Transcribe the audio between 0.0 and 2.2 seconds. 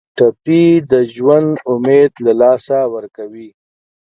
ټپي د ژوند امید